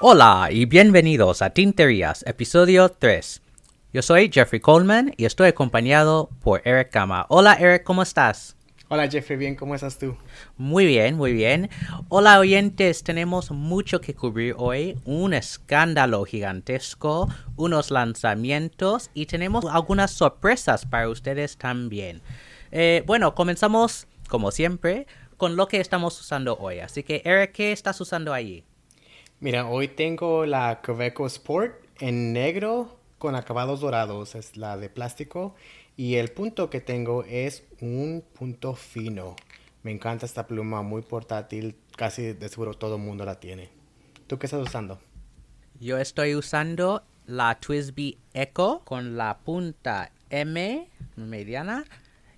[0.00, 3.40] Hola y bienvenidos a Tinterías, episodio 3.
[3.94, 7.24] Yo soy Jeffrey Coleman y estoy acompañado por Eric Gama.
[7.30, 8.53] Hola Eric, ¿cómo estás?
[8.88, 10.14] Hola Jeffrey, bien, ¿cómo estás tú?
[10.58, 11.70] Muy bien, muy bien.
[12.10, 20.10] Hola oyentes, tenemos mucho que cubrir hoy, un escándalo gigantesco, unos lanzamientos y tenemos algunas
[20.10, 22.20] sorpresas para ustedes también.
[22.72, 25.06] Eh, bueno, comenzamos como siempre
[25.38, 26.80] con lo que estamos usando hoy.
[26.80, 28.64] Así que Eric, ¿qué estás usando allí?
[29.40, 35.54] Mira, hoy tengo la Coveco Sport en negro con acabados dorados, es la de plástico.
[35.96, 39.36] Y el punto que tengo es un punto fino.
[39.82, 43.70] Me encanta esta pluma, muy portátil, casi de seguro todo el mundo la tiene.
[44.26, 44.98] ¿Tú qué estás usando?
[45.78, 51.84] Yo estoy usando la Twisby Echo con la punta M mediana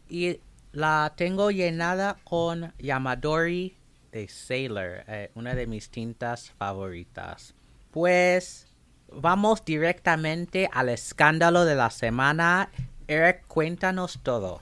[0.08, 0.40] y
[0.72, 3.76] la tengo llenada con Yamadori
[4.12, 7.54] de Sailor, eh, una de mis tintas favoritas.
[7.90, 8.66] Pues
[9.10, 12.70] vamos directamente al escándalo de la semana.
[13.08, 14.60] Eric, cuéntanos todo.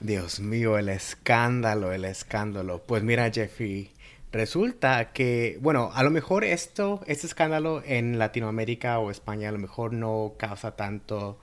[0.00, 2.82] Dios mío, el escándalo, el escándalo.
[2.82, 3.90] Pues mira, Jeffy,
[4.32, 9.58] resulta que, bueno, a lo mejor esto, este escándalo en Latinoamérica o España a lo
[9.58, 11.38] mejor no causa tanto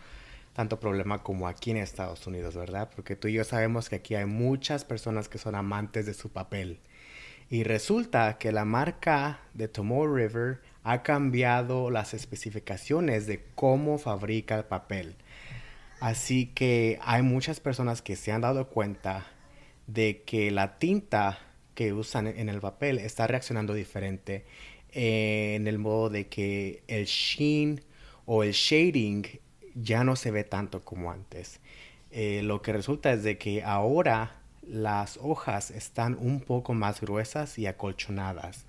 [0.53, 2.89] tanto problema como aquí en Estados Unidos, ¿verdad?
[2.93, 6.29] Porque tú y yo sabemos que aquí hay muchas personas que son amantes de su
[6.29, 6.79] papel.
[7.49, 14.55] Y resulta que la marca de Tomoe River ha cambiado las especificaciones de cómo fabrica
[14.55, 15.15] el papel.
[16.01, 19.27] Así que hay muchas personas que se han dado cuenta
[19.85, 21.37] de que la tinta
[21.75, 24.45] que usan en el papel está reaccionando diferente
[24.93, 27.81] en el modo de que el sheen
[28.25, 29.27] o el shading
[29.75, 31.59] ya no se ve tanto como antes.
[32.09, 37.59] Eh, lo que resulta es de que ahora las hojas están un poco más gruesas
[37.59, 38.65] y acolchonadas.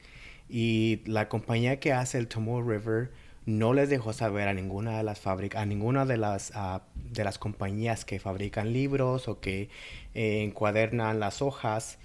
[0.50, 3.10] Y la compañía que hace el Tomoe River
[3.44, 6.52] no les dejó saber a ninguna de las fábricas, a ninguna de las,
[6.94, 9.68] de las compañías que fabrican libros o que
[10.14, 11.98] eh, encuadernan las hojas.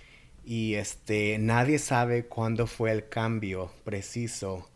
[0.43, 4.69] Y este, nadie sabe cuándo fue el cambio preciso.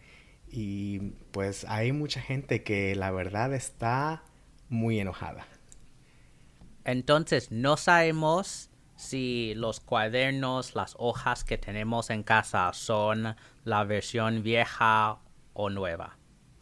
[0.52, 4.24] Y pues hay mucha gente que la verdad está
[4.70, 5.48] muy enojada.
[6.84, 14.44] Entonces, no sabemos si los cuadernos, las hojas que tenemos en casa son la versión
[14.44, 15.20] vieja
[15.54, 16.18] o nueva.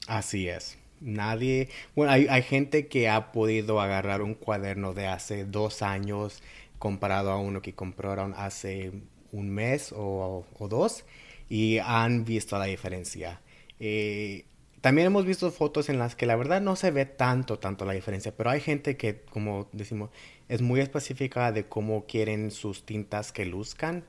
[0.09, 0.79] Así es.
[1.01, 6.41] Nadie, bueno, hay, hay gente que ha podido agarrar un cuaderno de hace dos años
[6.79, 8.91] comparado a uno que compraron hace
[9.31, 11.05] un mes o, o dos
[11.47, 13.39] y han visto la diferencia.
[13.79, 14.45] Eh,
[14.81, 17.93] también hemos visto fotos en las que la verdad no se ve tanto, tanto la
[17.93, 20.09] diferencia, pero hay gente que, como decimos,
[20.47, 24.05] es muy específica de cómo quieren sus tintas que luzcan,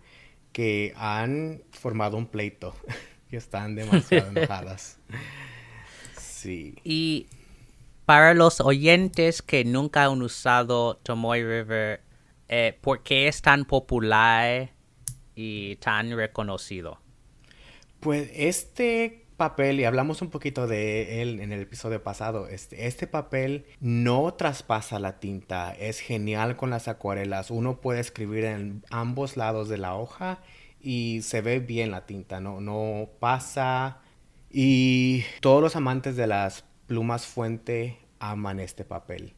[0.53, 2.75] que han formado un pleito
[3.31, 4.99] y están demasiado enojadas.
[6.41, 6.75] Sí.
[6.85, 7.27] Y
[8.07, 12.01] para los oyentes que nunca han usado Tomoe River,
[12.49, 14.71] eh, ¿por qué es tan popular
[15.35, 16.99] y tan reconocido?
[18.01, 23.07] Pues este papel, y hablamos un poquito de él en el episodio pasado, este, este
[23.07, 29.37] papel no traspasa la tinta, es genial con las acuarelas, uno puede escribir en ambos
[29.37, 30.41] lados de la hoja
[30.81, 34.01] y se ve bien la tinta, no, no pasa.
[34.51, 39.35] Y todos los amantes de las plumas fuente aman este papel.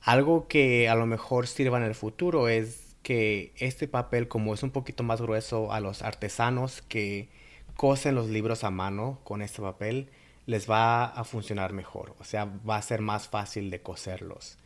[0.00, 4.62] Algo que a lo mejor sirva en el futuro es que este papel, como es
[4.62, 7.30] un poquito más grueso a los artesanos que
[7.76, 10.10] cosen los libros a mano con este papel,
[10.46, 12.14] les va a funcionar mejor.
[12.18, 14.56] O sea, va a ser más fácil de coserlos.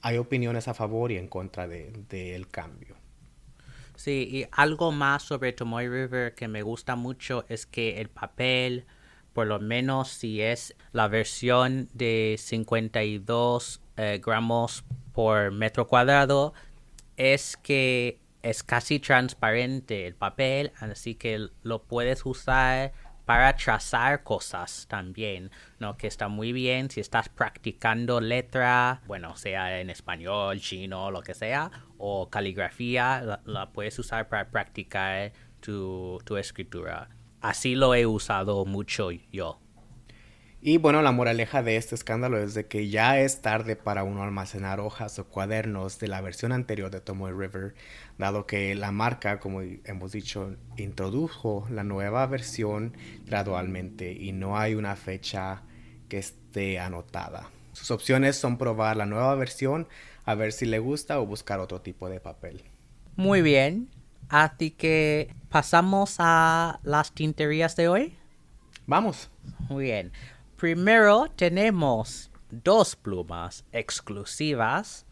[0.00, 2.96] Hay opiniones a favor y en contra del de, cambio.
[3.94, 8.86] Sí, y algo más sobre Tomoe River que me gusta mucho es que el papel,
[9.38, 14.82] por lo menos si es la versión de 52 eh, gramos
[15.12, 16.54] por metro cuadrado,
[17.16, 22.92] es que es casi transparente el papel, así que lo puedes usar
[23.26, 25.96] para trazar cosas también, ¿no?
[25.96, 31.34] Que está muy bien si estás practicando letra, bueno, sea en español, chino, lo que
[31.34, 35.30] sea, o caligrafía, la, puedes usar para practicar
[35.60, 37.08] tu, tu escritura.
[37.40, 39.60] Así lo he usado mucho yo.
[40.60, 44.24] Y bueno, la moraleja de este escándalo es de que ya es tarde para uno
[44.24, 47.74] almacenar hojas o cuadernos de la versión anterior de Tomoe River,
[48.18, 54.74] dado que la marca, como hemos dicho, introdujo la nueva versión gradualmente y no hay
[54.74, 55.62] una fecha
[56.08, 57.50] que esté anotada.
[57.72, 59.86] sus opciones son probar la nueva versión,
[60.24, 62.64] a ver si le gusta o buscar otro tipo de papel.
[63.14, 63.88] Muy bien.
[64.28, 68.18] Así que pasamos a las tinterías de hoy.
[68.86, 69.30] Vamos.
[69.68, 70.12] Muy bien.
[70.56, 75.06] Primero tenemos dos plumas exclusivas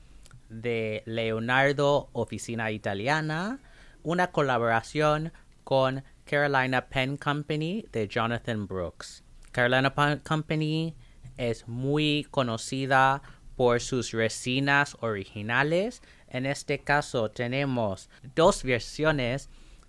[0.48, 3.60] de Leonardo Oficina Italiana,
[4.02, 5.32] una colaboración
[5.64, 9.24] con Carolina Pen Company de Jonathan Brooks.
[9.52, 10.94] Carolina Pen Company
[11.36, 13.22] es muy conocida
[13.56, 16.02] por sus resinas originales.
[16.28, 19.48] En este caso tenemos dos versiones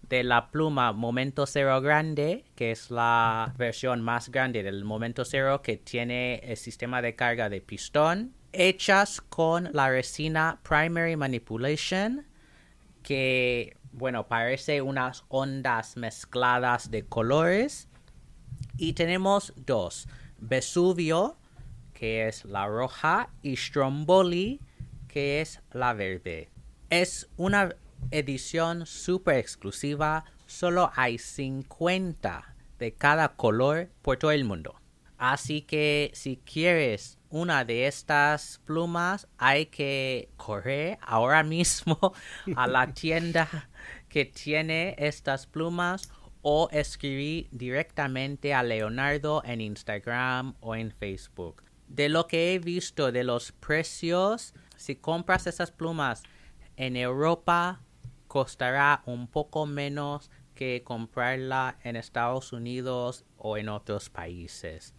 [0.09, 5.61] de la pluma Momento Cero Grande, que es la versión más grande del Momento Cero
[5.61, 12.25] que tiene el sistema de carga de pistón, hechas con la resina Primary Manipulation,
[13.03, 17.89] que, bueno, parece unas ondas mezcladas de colores.
[18.77, 20.07] Y tenemos dos,
[20.39, 21.37] Vesuvio,
[21.93, 24.61] que es la roja, y Stromboli,
[25.07, 26.49] que es la verde.
[26.89, 27.75] Es una
[28.11, 34.79] edición super exclusiva, solo hay 50 de cada color por todo el mundo.
[35.17, 42.13] Así que si quieres una de estas plumas, hay que correr ahora mismo
[42.55, 43.69] a la tienda
[44.09, 46.11] que tiene estas plumas
[46.41, 51.63] o escribir directamente a Leonardo en Instagram o en Facebook.
[51.87, 56.23] De lo que he visto de los precios, si compras esas plumas
[56.77, 57.81] en Europa,
[58.27, 64.93] costará un poco menos que comprarla en Estados Unidos o en otros países.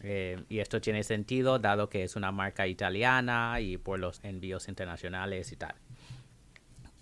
[0.00, 4.68] Eh, y esto tiene sentido dado que es una marca italiana y por los envíos
[4.68, 5.74] internacionales y tal.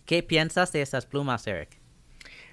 [0.07, 1.82] ¿Qué piensas de esas plumas, Eric?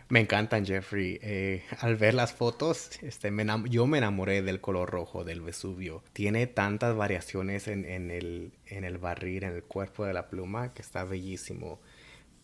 [0.09, 1.19] Me encantan, Jeffrey.
[1.21, 3.31] Eh, al ver las fotos, este,
[3.69, 6.03] yo me enamoré del color rojo del Vesubio.
[6.13, 10.81] Tiene tantas variaciones en, el, en el barril, en el cuerpo de la pluma, que
[10.81, 11.79] está bellísimo.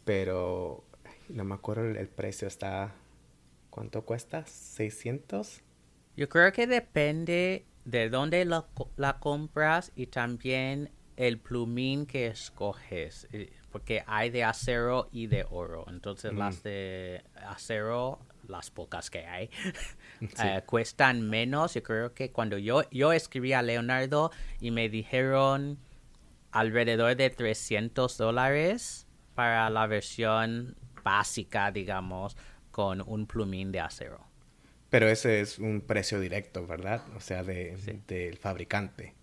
[0.04, 0.84] Pero
[1.30, 2.48] no me acuerdo el, precio.
[2.48, 2.94] Está...
[3.72, 4.46] ¿Cuánto cuesta?
[4.46, 5.62] ¿600?
[6.16, 13.28] Yo creo que depende de dónde la compras y también el plumín que escoges.
[13.76, 15.84] Porque hay de acero y de oro.
[15.90, 19.50] Entonces las de acero, las pocas que hay,
[20.22, 21.74] eh, cuestan menos.
[21.74, 24.32] Yo creo que cuando yo, yo escribí a Leonardo
[24.62, 25.78] y me dijeron
[26.52, 32.38] alrededor de 300 dólares para la versión básica, digamos,
[32.72, 34.26] con un plumín de acero.
[34.90, 37.02] Pero ese es un precio directo, ¿verdad?
[37.18, 37.76] O sea, de,
[38.08, 39.16] del fabricante.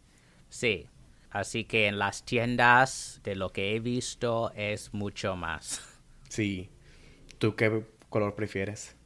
[0.51, 0.91] Sí,
[1.33, 5.81] Así que en las tiendas, de lo que he visto, es mucho más.
[6.29, 6.71] Sí.
[7.39, 8.97] ¿Tú qué color prefieres?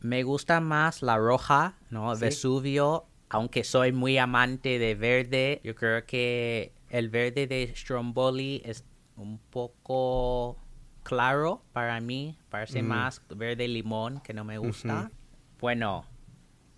[0.00, 2.16] Me gusta más la roja, ¿no?
[2.16, 3.06] Vesuvio.
[3.28, 8.84] Aunque soy muy amante de verde, yo creo que el verde de Stromboli es
[9.16, 10.58] un poco
[11.02, 12.38] claro para mí.
[12.48, 12.86] Parece mm.
[12.86, 15.10] más verde limón que no me gusta.
[15.58, 16.04] Bueno,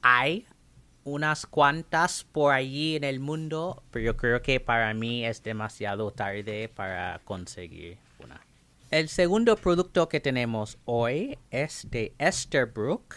[0.02, 0.46] hay
[1.06, 6.10] unas cuantas por allí en el mundo, pero yo creo que para mí es demasiado
[6.10, 8.40] tarde para conseguir una.
[8.90, 13.14] El segundo producto que tenemos hoy es de Esterbrook,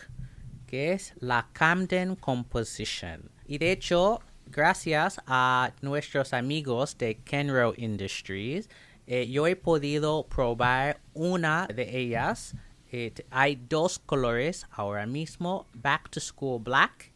[0.68, 3.32] que es la Camden Composition.
[3.48, 8.70] Y de hecho, gracias a nuestros amigos de Kenro Industries,
[9.08, 12.54] eh, yo he podido probar una de ellas.
[12.92, 17.12] Eh, hay dos colores ahora mismo, Back to School Black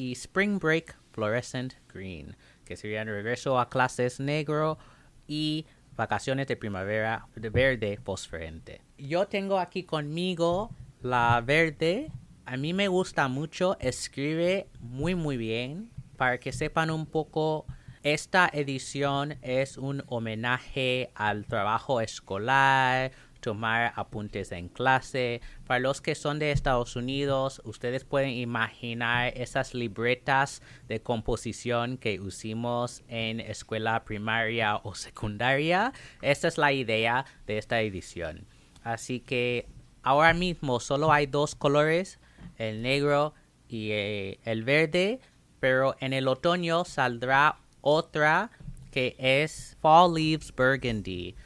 [0.00, 4.78] y Spring Break Fluorescent Green, que serían regreso a clases negro
[5.26, 8.80] y vacaciones de primavera de verde fosforente.
[8.96, 10.70] Yo tengo aquí conmigo
[11.02, 12.10] la verde.
[12.46, 15.90] A mí me gusta mucho, escribe muy muy bien.
[16.16, 17.66] Para que sepan un poco,
[18.02, 25.40] esta edición es un homenaje al trabajo escolar, tomar apuntes en clase.
[25.66, 32.20] Para los que son de Estados Unidos, ustedes pueden imaginar esas libretas de composición que
[32.20, 35.92] usamos en escuela primaria o secundaria.
[36.22, 38.46] Esta es la idea de esta edición.
[38.82, 39.68] Así que
[40.02, 42.18] ahora mismo solo hay dos colores,
[42.56, 43.34] el negro
[43.68, 45.20] y eh, el verde,
[45.60, 48.50] pero en el otoño saldrá otra
[48.90, 51.36] que es Fall Leaves Burgundy.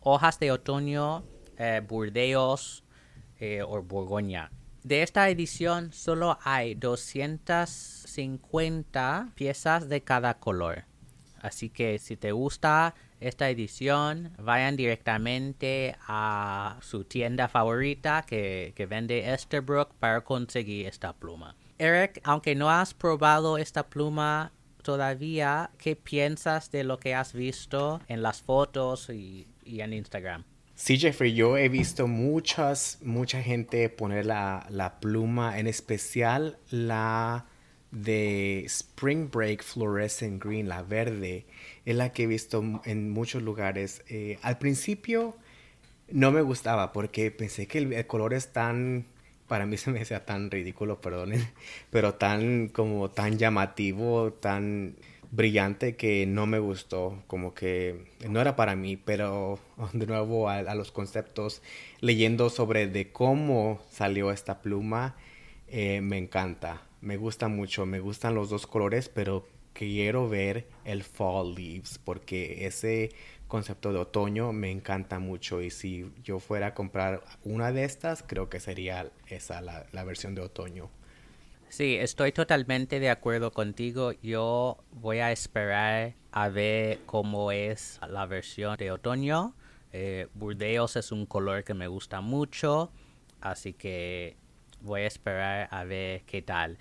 [0.00, 1.24] Hojas de otoño
[1.58, 2.84] eh, Burdeos
[3.38, 4.50] eh, o Borgoña.
[4.82, 10.84] De esta edición solo hay 250 piezas de cada color.
[11.40, 18.86] Así que si te gusta esta edición, vayan directamente a su tienda favorita que, que
[18.86, 21.54] vende Esterbrook para conseguir esta pluma.
[21.78, 24.52] Eric, aunque no has probado esta pluma,
[24.86, 25.70] todavía.
[25.78, 30.44] ¿Qué piensas de lo que has visto en las fotos y, y en Instagram?
[30.76, 37.46] Sí, Jeffrey, yo he visto muchas, mucha gente poner la, la pluma, en especial la
[37.90, 41.46] de Spring Break Fluorescent Green, la verde,
[41.86, 44.04] es la que he visto en muchos lugares.
[44.08, 45.34] Eh, al principio
[46.10, 49.06] no me gustaba porque pensé que el, color es tan,
[49.48, 51.48] para mí se me hacía tan ridículo, perdonen,
[51.90, 54.96] pero tan como tan llamativo, tan
[55.36, 59.58] brillante que no me gustó, como que no era para mí, pero
[59.92, 61.62] de nuevo a, los conceptos,
[62.00, 65.14] leyendo sobre de cómo salió esta pluma,
[65.68, 71.04] eh, me encanta, me gusta mucho, me gustan los dos colores, pero quiero ver el
[71.04, 73.10] fall leaves porque ese
[73.46, 78.24] concepto de otoño me encanta mucho y si yo fuera a comprar una de estas,
[78.26, 80.90] creo que sería esa, la, la versión de otoño.
[81.68, 84.12] Sí, estoy totalmente de acuerdo contigo.
[84.22, 89.54] Yo voy a esperar a ver cómo es la versión de otoño.
[89.92, 92.92] Eh, Burdeos es un color que me gusta mucho,
[93.40, 94.36] así que
[94.80, 96.78] voy a esperar a ver qué tal.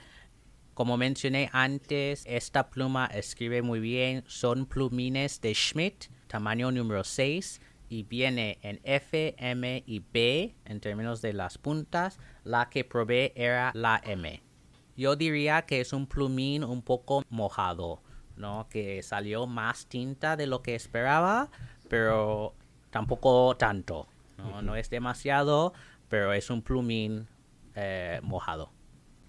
[0.73, 4.23] Como mencioné antes, esta pluma escribe muy bien.
[4.27, 10.79] Son plumines de Schmidt, tamaño número 6, y viene en F, M y B en
[10.79, 12.19] términos de las puntas.
[12.43, 14.44] La que probé era la M.
[14.95, 18.01] Yo diría que es un plumín un poco mojado,
[18.37, 18.67] ¿no?
[18.69, 21.49] Que salió más tinta de lo que esperaba,
[21.89, 22.53] pero
[22.91, 24.07] tampoco tanto.
[24.37, 25.73] No, no es demasiado,
[26.07, 27.27] pero es un plumín
[27.75, 28.71] eh, mojado.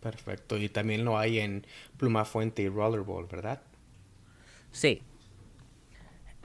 [0.00, 0.56] Perfecto.
[0.56, 3.60] Y también lo hay en pluma fuente y rollerball, ¿verdad?
[4.70, 5.02] Sí.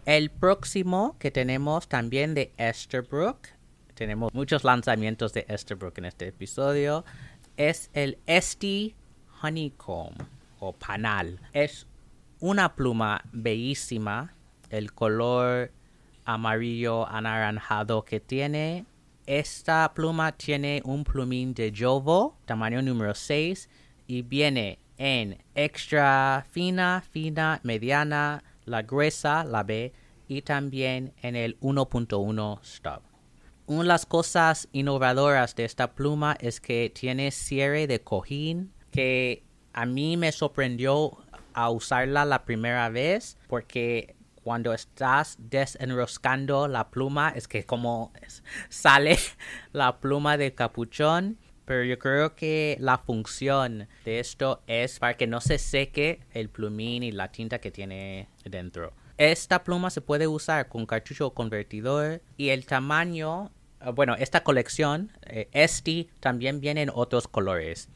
[0.06, 3.50] El próximo que tenemos también de Esterbrook,
[3.94, 7.06] tenemos muchos lanzamientos de Esterbrook en este episodio,
[7.56, 8.96] es el Esti
[9.42, 10.16] honeycomb
[10.60, 11.40] o panal.
[11.54, 11.88] Es
[12.40, 14.34] una pluma bellísima.
[14.70, 15.72] El color
[16.26, 18.86] amarillo anaranjado que tiene.
[19.26, 23.70] Esta pluma tiene un plumín de Jovo, tamaño número 6,
[24.08, 29.94] y viene en extra fina, fina, mediana, la gruesa, la B,
[30.28, 33.04] y también en el 1.1 stop.
[33.68, 39.44] Una de las cosas innovadoras de esta pluma es que tiene cierre de cojín que
[39.74, 41.18] a mí me sorprendió
[41.54, 48.12] a usarla la primera vez porque cuando estás desenroscando la pluma es que como
[48.70, 49.18] sale
[49.74, 55.28] la pluma del capuchón pero yo creo que la función de esto es para que
[55.28, 58.92] no se seque el plumín y la tinta que tiene dentro.
[59.18, 65.12] Esta pluma se puede usar con cartucho convertidor y el tamaño, eh, bueno, esta colección,
[65.22, 67.88] eh, este también viene en otros colores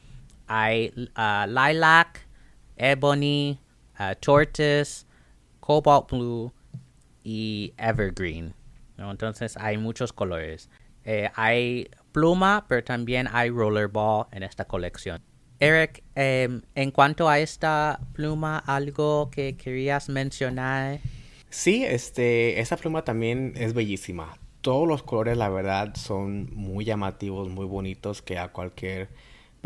[0.46, 2.26] hay uh, lilac,
[2.76, 3.58] ebony,
[3.98, 5.06] uh, tortoise,
[5.60, 6.52] cobalt blue
[7.24, 8.54] y evergreen.
[8.98, 10.70] Entonces hay muchos colores.
[11.04, 15.22] Eh, hay pluma, pero también hay rollerball en esta colección.
[15.58, 20.98] Eric, em, en cuanto a esta pluma, algo que querías mencionar.
[21.48, 24.36] Sí, este, esta pluma también es bellísima.
[24.60, 29.08] Todos los colores, la verdad, son muy llamativos, muy bonitos, que a cualquier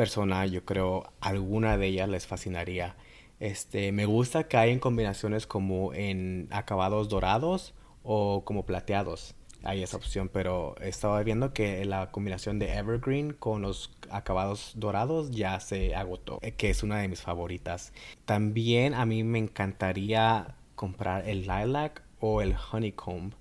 [0.01, 2.97] persona, yo creo alguna de ellas les fascinaría.
[3.39, 9.35] Este, me gusta que hay en combinaciones como en acabados dorados o como plateados.
[9.63, 15.33] Hay esa opción, pero estaba viendo que la combinación de Evergreen con los acabados dorados
[15.33, 17.93] ya se agotó, eh, que es una de mis favoritas.
[18.25, 23.35] También a mí me encantaría comprar el Lilac o el Honeycomb,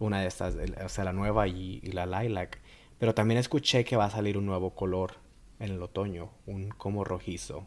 [0.00, 2.58] una de estas, o sea, la nueva y la Lilac.
[2.98, 5.19] Pero también escuché que va a salir un nuevo color
[5.60, 7.66] en el otoño, un como rojizo.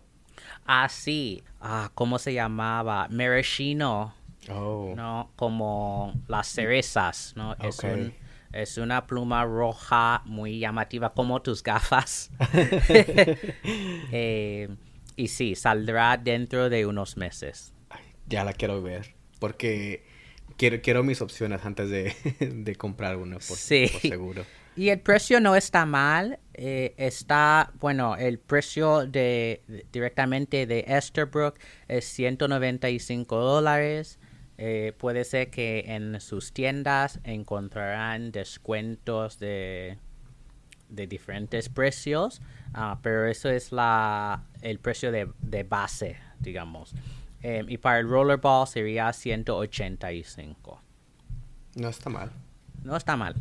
[0.65, 1.43] Ah, sí.
[1.61, 3.07] Ah, ¿cómo se llamaba?
[3.09, 4.13] Maraschino.
[4.49, 4.93] Oh.
[4.95, 5.31] ¿No?
[5.35, 7.55] Como las cerezas, ¿no?
[7.55, 7.79] Es,
[8.51, 12.31] es una pluma roja muy llamativa, como tus gafas.
[14.15, 14.69] Eh,
[15.15, 17.73] y sí, saldrá dentro de unos meses.
[18.27, 20.05] ya la quiero ver, porque
[20.57, 23.87] quiero, quiero mis opciones antes de, de comprar una, por, sí.
[23.91, 24.45] por seguro.
[24.75, 26.39] Y el precio no está mal.
[26.53, 34.19] Eh, está, bueno, el precio de, directamente de Esterbrook es 195 dólares.
[34.57, 39.97] Eh, puede ser que en sus tiendas encontrarán descuentos de,
[40.89, 42.41] de diferentes precios,
[42.73, 46.93] ah, pero eso es la, el precio de, de base, digamos.
[47.41, 50.81] Eh, y para el rollerball sería 185.
[51.75, 52.31] No está mal.
[52.83, 53.35] No está mal.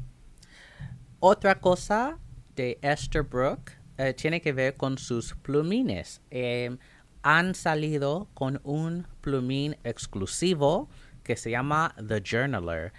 [1.25, 2.19] Otra cosa
[2.57, 6.21] de Esther Brooke eh, tiene que ver con sus plumines.
[6.31, 6.79] Em,
[7.23, 10.89] han salido con un plumín exclusivo
[11.23, 12.93] que se llama The Journaler,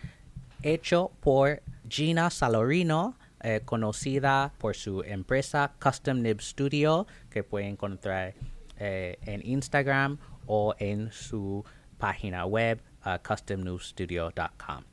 [0.62, 8.36] hecho por Gina Salorino, eh, conocida por su empresa Custom Nib Studio, que puede encontrar
[8.78, 11.66] eh, en Instagram o en su
[11.98, 14.86] página web uh, customnibstudio.com.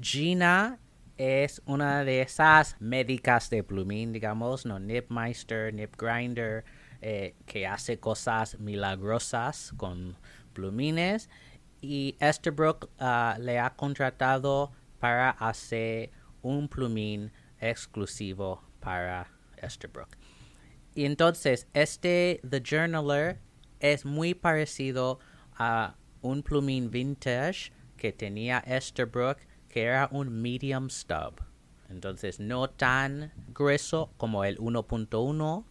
[0.00, 0.80] Gina
[1.16, 6.64] es una de esas médicas de plumín, digamos, no Nibmeister, Nib Grinder,
[7.00, 10.16] eh, que hace cosas milagrosas con
[10.52, 11.28] plumines.
[11.80, 16.10] Y Esterbrook uh, le ha contratado para hacer
[16.42, 20.16] un plumín exclusivo para Esterbrook.
[20.94, 23.40] Y entonces, este The Journaler
[23.80, 25.18] es muy parecido
[25.56, 29.38] a un plumín vintage que tenía Esterbrook,
[29.72, 31.42] que era un medium stub.
[31.88, 35.64] Entonces, no tan grueso como el 1.1,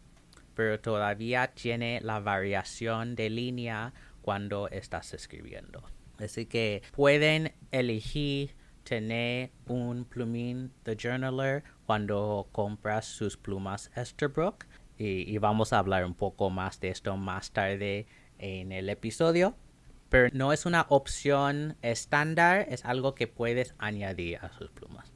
[0.56, 5.84] pero todavía tiene la variación de línea cuando estás escribiendo.
[6.18, 14.66] Así que pueden elegir tener un plumín The Journaler cuando compras sus plumas Esterbrook.
[14.98, 18.06] Y, y, vamos a hablar un poco más de esto más tarde
[18.38, 19.56] en el episodio.
[20.12, 25.14] Pero no es una opción estándar, es algo que puedes añadir a sus plumas.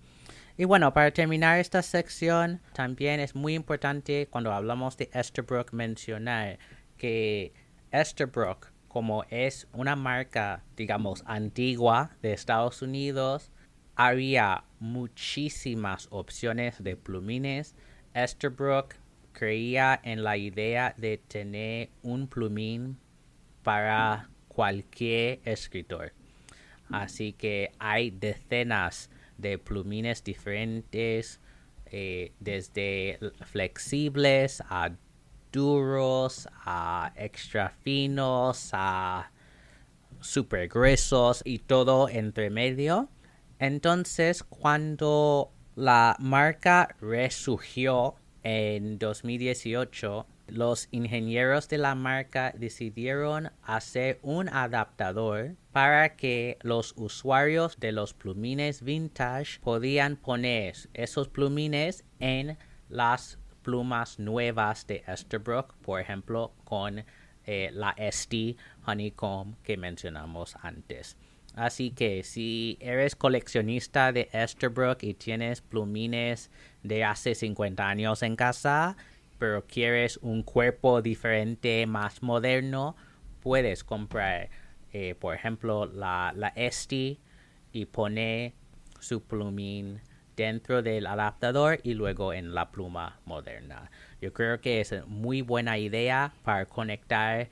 [0.55, 6.59] Y bueno, para terminar esta sección, también es muy importante cuando hablamos de Esterbrook mencionar
[6.97, 7.51] que
[7.91, 13.51] Esterbrook, como es una marca, digamos, antigua de Estados Unidos,
[13.97, 17.75] había muchísimas opciones de plumines.
[18.13, 18.95] Esterbrook
[19.33, 22.97] creía en la idea de tener un plumín
[23.61, 26.13] para cualquier escritor.
[26.89, 31.39] Así que hay decenas de plumines diferentes,
[31.88, 34.91] eh, desde flexibles a
[35.51, 39.31] duros, a extra finos, a
[40.21, 43.09] super gruesos y todo entre medio.
[43.59, 54.49] Entonces, cuando la marca resurgió en 2018, los ingenieros de la marca decidieron hacer un
[54.49, 62.58] adaptador para que los usuarios de los plumines vintage podían poner esos plumines en
[62.89, 67.03] las plumas nuevas de Esterbrook, por ejemplo, con
[67.45, 68.55] eh, la ST
[68.86, 71.17] Honeycomb que mencionamos antes.
[71.55, 76.51] Así que si eres coleccionista de Esterbrook y tienes plumines
[76.84, 78.97] de hace 50 años en casa,
[79.38, 82.95] pero quieres un cuerpo diferente, más moderno,
[83.41, 84.50] puedes comprar,
[84.93, 87.19] eh, por ejemplo, la, la ST
[87.71, 88.54] y poner
[89.00, 90.02] su plumín
[90.36, 93.89] dentro del adaptador y luego en la pluma moderna.
[94.21, 97.50] Yo creo que es muy buena idea para conectar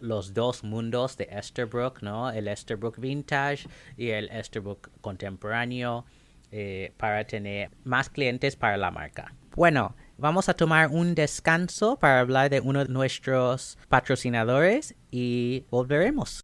[0.00, 2.30] los dos mundos de Esterbrook, ¿no?
[2.30, 6.04] El Esterbrook Vintage y el Esterbrook contemporáneo
[6.52, 9.34] eh, para tener más clientes para la marca.
[9.56, 16.40] Bueno, vamos a tomar un descanso para hablar de uno de nuestros patrocinadores y volveremos.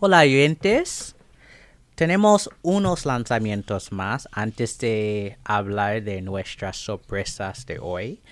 [0.00, 1.16] Hola oyentes,
[1.94, 8.22] tenemos unos lanzamientos más antes de hablar de nuestras sorpresas de hoy.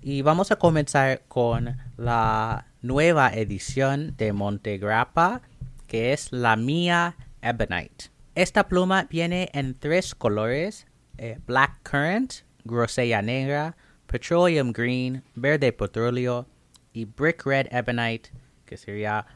[0.00, 5.42] Y vamos a comenzar con la nueva edición de Montegrappa,
[5.88, 8.10] que es la mía Ebonite.
[8.36, 10.86] Esta pluma viene en tres colores,
[11.16, 16.46] eh, Black Currant, grosella negra, petroleum green, verde petróleo
[16.92, 18.30] y brick red ebonite,
[18.64, 19.26] que sería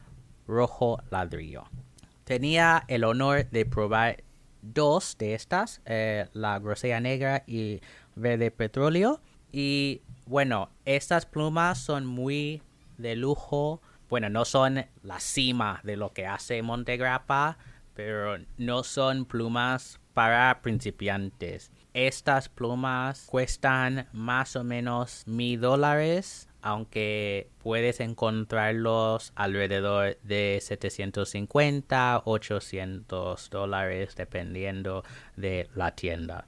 [0.47, 1.65] rojo ladrillo.
[2.23, 4.23] Tenía el honor de probar
[4.61, 7.81] dos de estas, eh, la grosella negra y
[8.15, 9.21] verde petróleo.
[9.51, 12.63] Y bueno, estas plumas son muy
[12.97, 13.81] de lujo.
[14.09, 17.57] Bueno, no son la cima de lo que hace Montegrappa,
[17.93, 21.71] pero no son plumas para principiantes.
[21.93, 33.49] Estas plumas cuestan más o menos mil dólares, aunque puedes encontrarlos alrededor de 750, 800
[33.51, 35.03] dólares, dependiendo
[35.35, 36.47] de la tienda.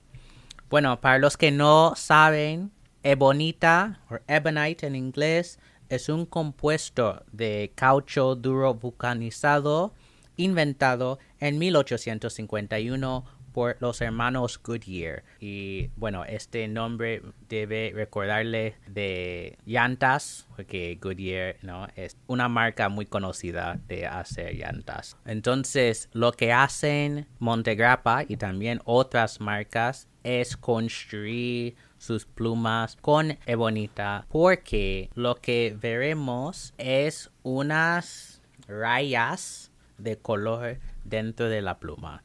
[0.69, 2.71] Bueno, para los que no saben,
[3.03, 9.93] ebonita o ebonite en inglés es un compuesto de caucho duro vulcanizado
[10.38, 13.25] inventado en 1851
[13.56, 15.24] por los hermanos Goodyear.
[15.39, 21.88] Y bueno, este nombre debe recordarle de llantas, porque Goodyear ¿no?
[21.96, 25.15] es una marca muy conocida de hacer llantas.
[25.26, 34.26] Entonces, lo que hacen Montegrappa y también otras marcas es construir sus plumas con ebonita
[34.30, 42.24] porque lo que veremos es unas rayas de color dentro de la pluma.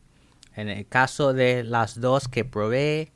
[0.61, 3.13] En el caso de las dos que probé,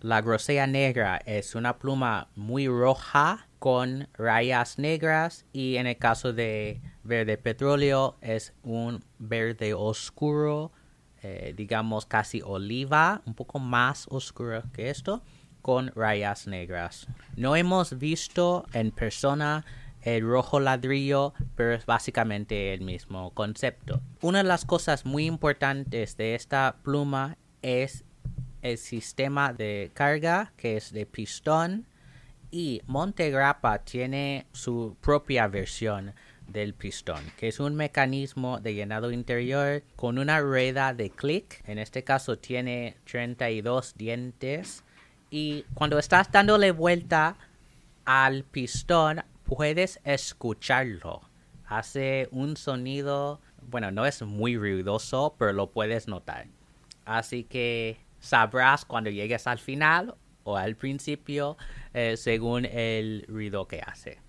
[0.00, 6.32] la grosella negra es una pluma muy roja con rayas negras y en el caso
[6.32, 10.72] de verde petróleo es un verde oscuro,
[11.22, 15.22] eh, digamos casi oliva, un poco más oscuro que esto,
[15.62, 17.06] con rayas negras.
[17.36, 19.64] No hemos visto en persona
[20.02, 24.00] el rojo ladrillo, pero es básicamente el mismo concepto.
[24.22, 28.04] Una de las cosas muy importantes de esta pluma es
[28.62, 31.86] el sistema de carga, que es de pistón,
[32.50, 36.14] y Montegrappa tiene su propia versión
[36.48, 41.62] del pistón, que es un mecanismo de llenado interior con una rueda de clic.
[41.66, 44.82] En este caso tiene 32 dientes
[45.30, 47.36] y cuando estás dándole vuelta
[48.04, 51.22] al pistón puedes escucharlo.
[51.66, 56.46] Hace un sonido, bueno, no es muy ruidoso, pero lo puedes notar.
[57.04, 61.56] Así que sabrás cuando llegues al final o al principio
[61.94, 64.20] eh, según el ruido que hace.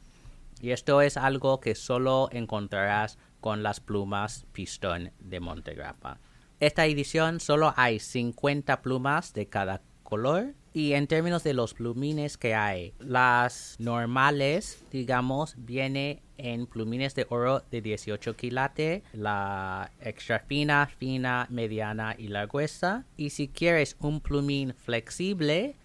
[0.59, 6.19] Y esto es algo que solo encontrarás con las plumas pistón de Montegrappa.
[6.59, 12.37] Esta edición solo hay 50 plumas de cada color y en términos de los plumines
[12.37, 20.39] que hay, las normales, digamos, viene en plumines de oro de 18 quilates, la extra
[20.39, 23.05] fina, fina, mediana y la gruesa.
[23.17, 25.75] Y si quieres un plumín flexible,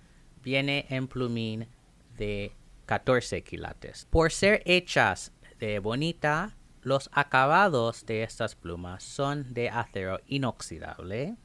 [0.42, 1.66] viene en plumín
[2.16, 2.52] de
[2.86, 4.06] 14 quilates.
[4.08, 11.36] Por ser hechas de bonita, los acabados de estas plumas son de acero inoxidable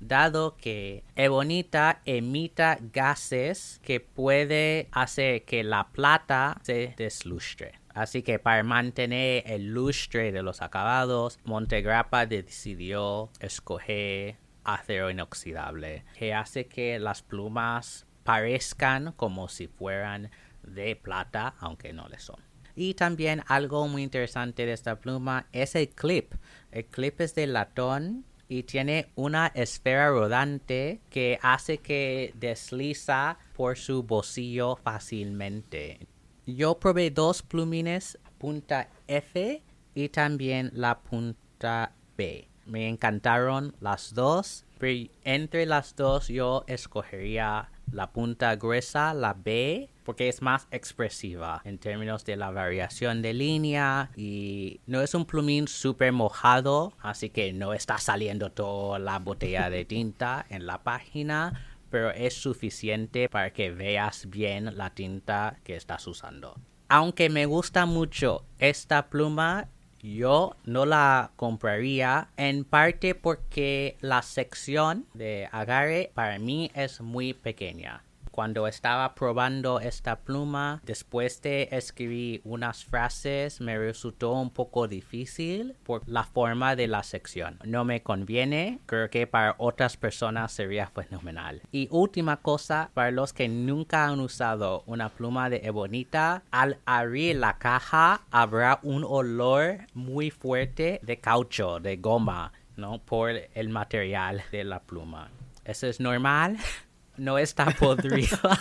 [0.00, 7.72] dado que Ebonita emita gases que puede hacer que la plata se deslustre.
[7.94, 16.34] Así que para mantener el lustre de los acabados, Montegrappa decidió escoger acero inoxidable, que
[16.34, 20.30] hace que las plumas parezcan como si fueran
[20.62, 22.36] de plata, aunque no le son.
[22.76, 26.34] Y también algo muy interesante de esta pluma es el clip.
[26.70, 33.76] El clip es de latón y tiene una esfera rodante que hace que desliza por
[33.76, 36.06] su bolsillo fácilmente.
[36.46, 39.62] Yo probé dos plumines punta F
[39.94, 42.48] y también la punta B.
[42.64, 49.90] Me encantaron las dos, pero entre las dos yo escogería la punta gruesa, la B,
[50.04, 55.26] porque es más expresiva en términos de la variación de línea y no es un
[55.26, 60.82] plumín súper mojado, así que no está saliendo toda la botella de tinta en la
[60.82, 66.54] página, pero es suficiente para que veas bien la tinta que estás usando.
[66.88, 69.68] Aunque me gusta mucho esta pluma,
[70.02, 77.34] yo no la compraría en parte porque la sección de agarre para mí es muy
[77.34, 78.02] pequeña
[78.38, 85.74] cuando estaba probando esta pluma, después de escribir unas frases, me resultó un poco difícil
[85.82, 87.58] por la forma de la sección.
[87.64, 91.62] No me conviene, creo que para otras personas sería fenomenal.
[91.72, 97.34] Y última cosa, para los que nunca han usado una pluma de ebonita, al abrir
[97.34, 103.00] la caja habrá un olor muy fuerte de caucho, de goma, ¿no?
[103.00, 105.28] Por el material de la pluma.
[105.64, 106.56] ¿Eso es normal?
[107.18, 108.58] no está podrida.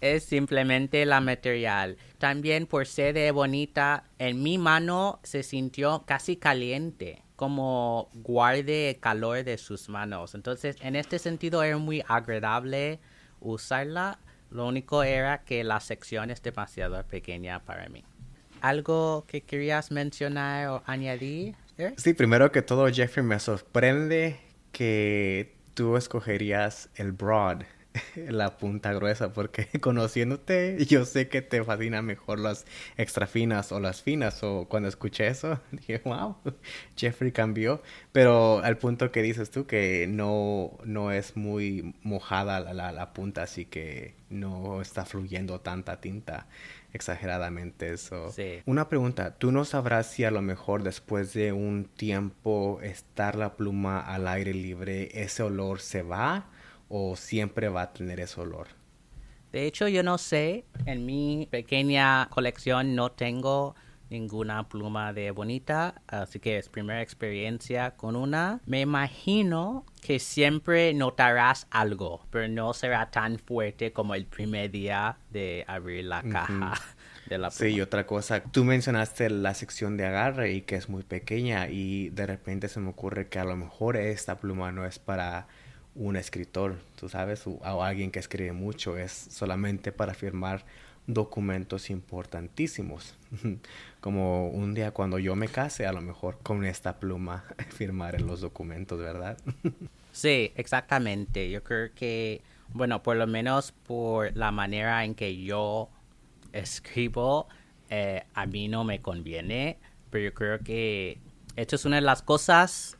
[0.00, 1.96] es simplemente la material.
[2.18, 9.00] También por ser de bonita, en mi mano se sintió casi caliente, como guarde el
[9.00, 10.34] calor de sus manos.
[10.34, 13.00] Entonces, en este sentido era muy agradable
[13.40, 14.18] usarla.
[14.50, 18.04] Lo único era que la sección es demasiado pequeña para mí.
[18.60, 21.54] ¿Algo que querías mencionar o añadir?
[21.96, 24.38] Sí, primero que todo, Jeffrey, me sorprende
[24.72, 27.62] que tú escogerías el broad,
[28.16, 33.80] la punta gruesa, porque conociéndote, yo sé que te fascinan mejor las extra finas o
[33.80, 34.42] las finas.
[34.42, 36.36] O cuando escuché eso, dije, wow,
[36.96, 37.82] Jeffrey cambió.
[38.12, 43.42] Pero al punto que dices tú, que no, no es muy mojada la, la punta,
[43.42, 46.46] así que no está fluyendo tanta tinta
[46.92, 48.32] exageradamente eso.
[48.66, 53.56] Una pregunta, ¿tú no sabrás si a lo mejor después de un tiempo estar la
[53.56, 56.48] pluma al aire libre, ese olor se va
[56.90, 58.68] o siempre va a tener ese olor?
[59.52, 63.74] De hecho, yo no sé, en mi pequeña colección no tengo
[64.10, 68.60] ninguna pluma de bonita, así que es primera experiencia con una.
[68.66, 75.16] Me imagino que siempre notarás algo, pero no será tan fuerte como el primer día
[75.30, 76.74] de abrir la caja.
[77.26, 77.72] De la pluma.
[77.72, 82.08] Sí, otra cosa, tú mencionaste la sección de agarre y que es muy pequeña y
[82.08, 85.46] de repente se me ocurre que a lo mejor esta pluma no es para
[85.94, 90.64] un escritor, tú sabes, o, alguien que escribe mucho, es solamente para firmar
[91.06, 93.14] documentos importantísimos.
[94.00, 98.40] Como un día cuando yo me case, a lo mejor con esta pluma firmaré los
[98.40, 99.38] documentos, ¿verdad?
[100.12, 101.50] Sí, exactamente.
[101.50, 102.40] Yo creo que,
[102.74, 105.88] bueno, por lo menos por la manera en que yo
[106.52, 107.46] escribo,
[107.90, 109.78] eh, a mí no me conviene,
[110.10, 111.18] pero yo creo que
[111.54, 112.98] esto es una de las cosas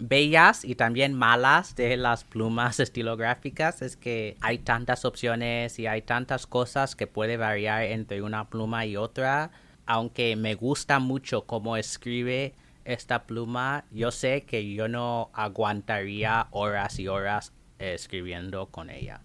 [0.00, 6.02] bellas y también malas de las plumas estilográficas es que hay tantas opciones y hay
[6.02, 9.50] tantas cosas que puede variar entre una pluma y otra.
[9.86, 16.98] Aunque me gusta mucho cómo escribe esta pluma, yo sé que yo no aguantaría horas
[16.98, 19.20] y horas escribiendo con ella.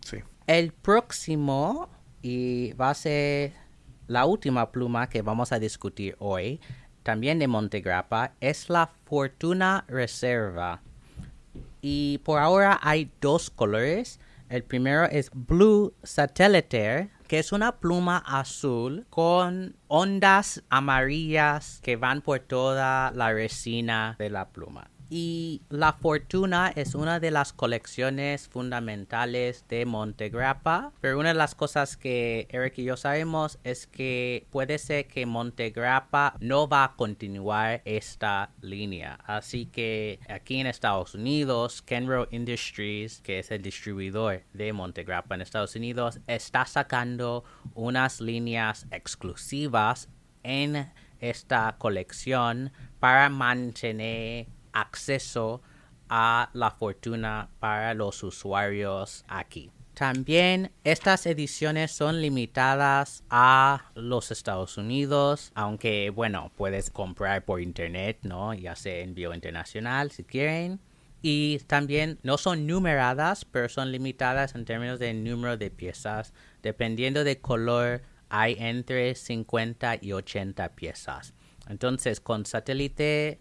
[0.00, 0.18] Sí.
[0.46, 1.88] El próximo,
[2.22, 3.52] y va a ser
[4.06, 6.60] la última pluma que vamos a discutir hoy,
[7.08, 10.82] también de Montegrappa, es la Fortuna Reserva.
[11.80, 14.20] Y por ahora hay dos colores.
[14.50, 22.20] El primero es Blue Satellite, que es una pluma azul con ondas amarillas que van
[22.20, 24.90] por toda la resina de la pluma.
[25.10, 30.92] Y la Fortuna es una de las colecciones fundamentales de Montegrappa.
[31.00, 35.24] Pero una de las cosas que Eric y yo sabemos es que puede ser que
[35.24, 39.18] Montegrappa no va a continuar esta línea.
[39.24, 45.40] Así que aquí en Estados Unidos, Kenro Industries, que es el distribuidor de Montegrappa en
[45.40, 47.44] Estados Unidos, está sacando
[47.74, 50.10] unas líneas exclusivas
[50.42, 50.90] en
[51.20, 55.62] esta colección para mantener acceso
[56.08, 59.70] a la fortuna para los usuarios aquí.
[59.98, 68.18] También estas ediciones son limitadas a los Estados Unidos, aunque bueno, puedes comprar por internet,
[68.22, 68.54] ¿no?
[68.54, 70.78] Ya sea envío internacional si quieren.
[71.20, 76.32] Y también no son numeradas, pero son limitadas en términos de número de piezas.
[76.62, 81.34] Dependiendo de color, hay entre 50 y 80 piezas.
[81.68, 83.40] Entonces, con satélite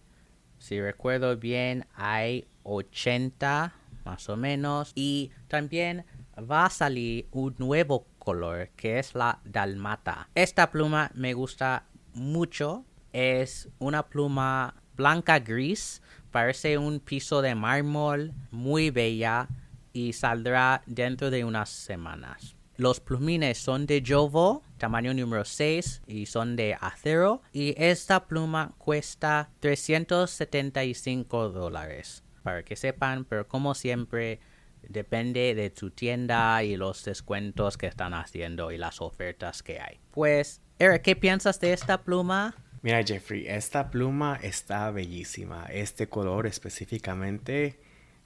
[0.59, 3.73] si recuerdo bien, hay 80
[4.05, 4.91] más o menos.
[4.95, 6.05] Y también
[6.39, 10.29] va a salir un nuevo color que es la dalmata.
[10.35, 12.85] Esta pluma me gusta mucho.
[13.13, 16.01] Es una pluma blanca gris.
[16.31, 19.47] Parece un piso de mármol muy bella
[19.93, 22.56] y saldrá dentro de unas semanas.
[22.77, 27.41] Los plumines son de Jovo, tamaño número 6 y son de acero.
[27.51, 32.23] Y esta pluma cuesta 375 dólares.
[32.43, 34.39] Para que sepan, pero como siempre,
[34.87, 39.99] depende de tu tienda y los descuentos que están haciendo y las ofertas que hay.
[40.11, 42.53] Pues, Eric, ¿qué piensas de esta pluma?
[42.83, 45.65] Mira, Jeffrey, esta pluma está bellísima.
[45.71, 47.79] Este color específicamente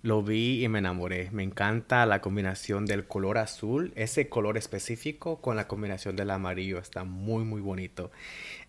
[0.04, 1.30] lo vi y me enamoré.
[1.32, 6.80] Me encanta la combinación del color azul, ese color específico con la combinación del amarillo.
[6.80, 8.12] Está muy, muy bonito.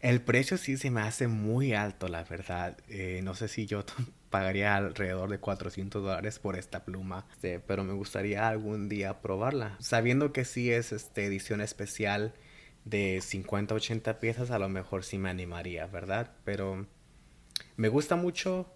[0.01, 2.77] El precio sí se me hace muy alto, la verdad.
[2.89, 3.85] Eh, no sé si yo
[4.31, 9.77] pagaría alrededor de 400 dólares por esta pluma, este, pero me gustaría algún día probarla.
[9.81, 12.35] Sabiendo que sí es este, edición especial
[12.85, 16.33] de 50, 80 piezas, a lo mejor sí me animaría, ¿verdad?
[16.45, 16.87] Pero
[17.77, 18.73] me gusta mucho,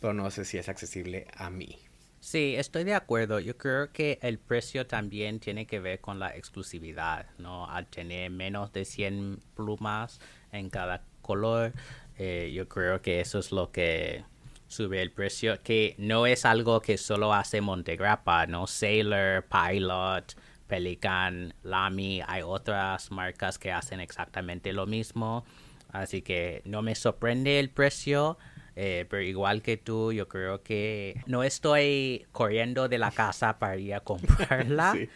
[0.00, 1.85] pero no sé si es accesible a mí.
[2.26, 3.38] Sí, estoy de acuerdo.
[3.38, 7.70] Yo creo que el precio también tiene que ver con la exclusividad, ¿no?
[7.70, 10.18] Al tener menos de 100 plumas
[10.50, 11.72] en cada color,
[12.18, 14.24] eh, yo creo que eso es lo que
[14.66, 18.66] sube el precio, que no es algo que solo hace Montegrappa, ¿no?
[18.66, 20.34] Sailor, Pilot,
[20.66, 25.44] Pelican, Lamy, hay otras marcas que hacen exactamente lo mismo,
[25.92, 28.36] así que no me sorprende el precio.
[28.78, 33.76] Eh, pero igual que tú, yo creo que no estoy corriendo de la casa para
[33.78, 35.08] ir a comprarla, Sí.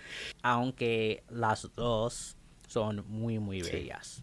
[0.43, 4.23] aunque las dos son muy, muy bellas.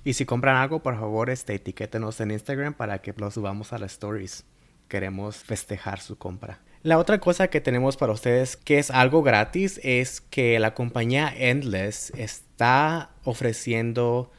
[0.02, 3.78] Y si compran algo, por favor, este, etiquétenos en Instagram para que lo subamos a
[3.78, 4.46] las stories.
[4.88, 6.60] Queremos festejar su compra.
[6.82, 11.30] La otra cosa que tenemos para ustedes que es algo gratis es que la compañía
[11.36, 14.30] Endless está ofreciendo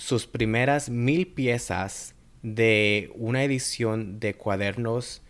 [0.00, 5.20] sus primeras mil piezas de una edición de cuadernos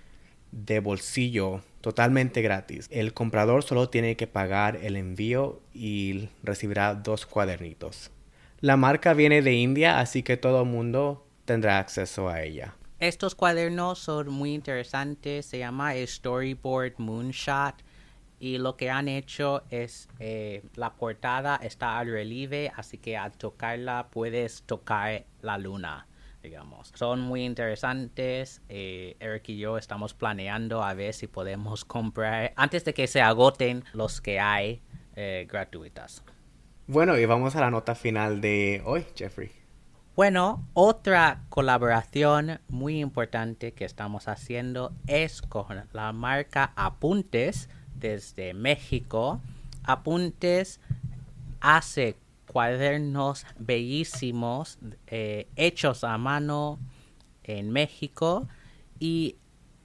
[0.52, 2.87] de bolsillo totalmente gratis.
[2.88, 8.12] El comprador solo tiene que pagar el envío y recibirá dos cuadernitos.
[8.61, 12.76] La marca viene de India, así que todo mundo tendrá acceso a ella.
[13.00, 17.74] Estos cuadernos son muy interesantes, se llama Storyboard Moonshot
[18.40, 23.33] y lo que han hecho es eh, la portada está al relieve, así que al
[23.33, 26.09] tocarla puedes tocar la luna,
[26.42, 26.90] digamos.
[26.94, 28.62] Son muy interesantes.
[28.70, 33.20] Eh, Eric y yo estamos planeando a ver si podemos comprar antes de que se
[33.20, 34.81] agoten los que hay
[35.16, 36.24] eh, gratuitas.
[36.87, 39.53] Bueno, y vamos a la nota final de hoy, Jeffrey.
[40.16, 47.68] Bueno, otra colaboración muy importante que estamos haciendo es con la marca Apuntes
[48.01, 49.41] desde México.
[49.85, 50.81] Apuntes
[51.61, 56.79] hace cuadernos bellísimos eh, hechos a mano
[57.45, 58.49] en México
[58.99, 59.37] y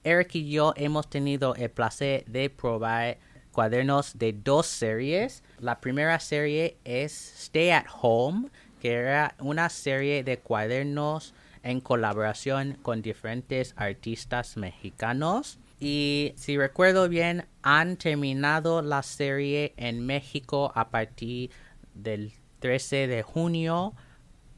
[0.02, 3.18] Eric y yo hemos tenido el placer de probar
[3.52, 5.42] cuadernos de dos series.
[5.58, 8.48] La primera serie es Stay at Home,
[8.80, 15.58] que era una serie de cuadernos en colaboración con diferentes artistas mexicanos.
[15.78, 21.50] Y si recuerdo bien, han terminado la serie en México a partir
[21.94, 23.94] del 13 de junio.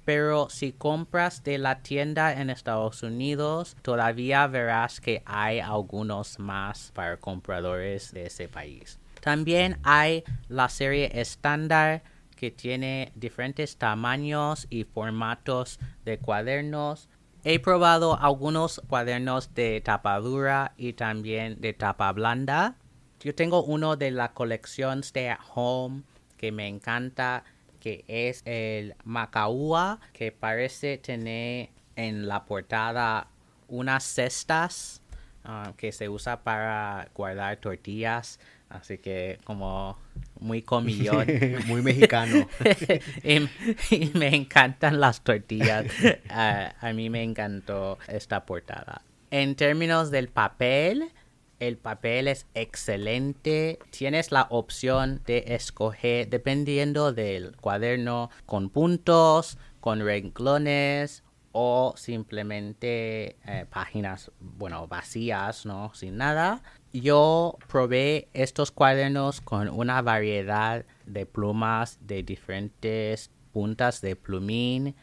[0.05, 6.93] Pero si compras de la tienda en Estados Unidos, todavía verás que hay algunos más
[6.95, 8.99] para compradores de ese país.
[9.21, 12.03] También hay la serie estándar
[12.37, 17.09] que tiene diferentes tamaños y formatos de cuadernos.
[17.51, 22.77] He probado algunos cuadernos de tapa dura y también de tapa blanda.
[23.21, 26.03] Yo tengo uno de la colección Stay at Home
[26.37, 27.45] que me encanta
[27.81, 33.29] que es el Macaúa, que parece tener en la portada
[33.67, 35.01] unas cestas
[35.43, 38.41] ah, que se usa para guardar tortillas.
[38.69, 39.99] Así que como
[40.41, 41.27] muy comillón.
[41.67, 42.49] muy mexicano.
[43.25, 45.87] y, me encantan las tortillas.
[46.31, 49.03] A mí me encantó esta portada.
[49.31, 51.13] En términos del papel,
[51.61, 53.79] el papel es excelente.
[53.91, 63.67] Tienes la opción de escoger dependiendo del cuaderno con puntos, con renglones o simplemente eh,
[63.69, 65.93] páginas, bueno, vacías, ¿no?
[65.95, 66.63] Sin nada.
[66.93, 74.95] Yo probé estos cuadernos con una variedad de plumas de diferentes puntas de plumín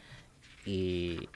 [0.66, 1.30] y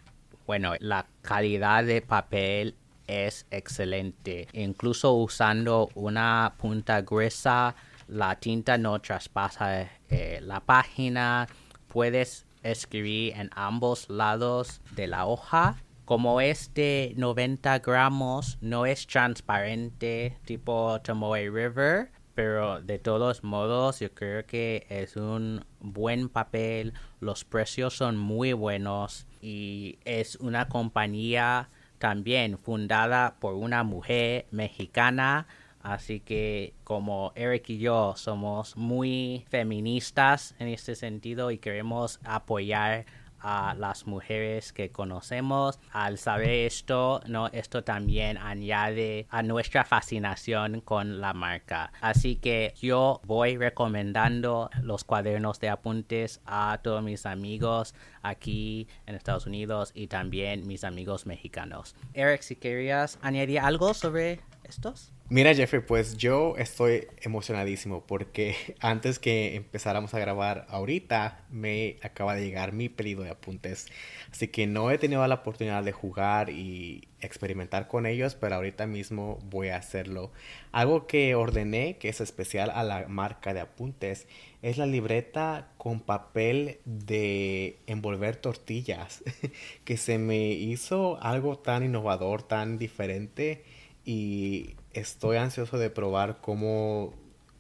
[0.48, 4.48] bueno, la calidad de papel es excelente.
[4.54, 7.76] Incluso usando una punta gruesa,
[8.08, 11.48] la tinta no traspasa eh, la página.
[11.88, 15.78] Puedes escribir en ambos lados de la hoja.
[16.10, 24.00] Como es de 90 gramos, no es transparente tipo Tomoe River, pero de todos modos
[24.00, 26.94] yo creo que es un buen papel.
[27.20, 35.46] Los precios son muy buenos y es una compañía también fundada por una mujer mexicana,
[35.82, 43.06] Así que como Eric y yo somos muy feministas en este sentido y queremos apoyar
[43.42, 45.80] a las mujeres que conocemos.
[45.92, 51.92] Al saber esto, no, esto también añade a nuestra fascinación con la marca.
[52.02, 59.16] Así que yo voy recomendando los cuadernos de apuntes a todos mis amigos aquí en
[59.16, 61.96] Estados Unidos y también mis amigos mexicanos.
[62.14, 65.12] Eric, si querías añadir algo sobre estos.
[65.32, 72.34] Mira Jeffrey, pues yo estoy emocionadísimo porque antes que empezáramos a grabar ahorita me acaba
[72.34, 73.86] de llegar mi pedido de apuntes.
[74.32, 78.88] Así que no he tenido la oportunidad de jugar y experimentar con ellos, pero ahorita
[78.88, 80.32] mismo voy a hacerlo.
[80.72, 84.28] Algo que ordené que es especial a la marca de apuntes
[84.64, 89.24] es la libreta con papel de envolver tortillas,
[89.86, 93.64] que se me hizo algo tan innovador, tan diferente
[94.06, 97.14] y estoy ansioso de probar cómo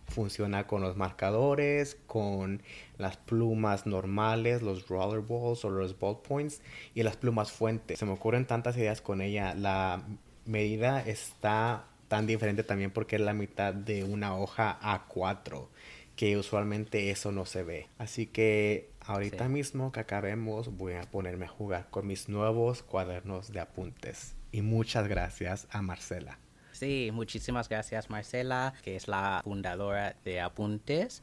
[0.09, 2.61] funciona con los marcadores, con
[2.97, 6.61] las plumas normales, los rollerballs o los ballpoints
[6.93, 7.99] y las plumas fuentes.
[7.99, 9.53] Se me ocurren tantas ideas con ella.
[9.53, 10.03] La
[10.45, 15.67] medida está tan diferente también porque es la mitad de una hoja A4,
[16.15, 17.87] que usualmente eso no se ve.
[17.97, 23.53] Así que ahorita mismo que acabemos voy a ponerme a jugar con mis nuevos cuadernos
[23.53, 24.35] de apuntes.
[24.51, 26.39] Y muchas gracias a Marcela.
[26.79, 31.21] Sí, muchísimas gracias Marcela, que es la fundadora de Apuntes.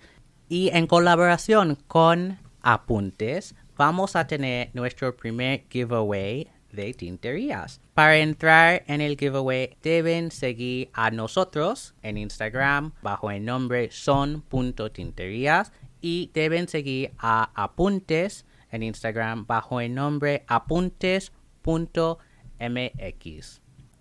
[0.51, 7.81] Y en colaboración con Apuntes, vamos a tener nuestro primer giveaway de tinterías.
[7.95, 15.73] Para entrar en el giveaway deben seguir a nosotros en Instagram bajo el nombre son.tinterías
[16.03, 21.23] y deben seguir a Apuntes en Instagram bajo el nombre apuntes.mx.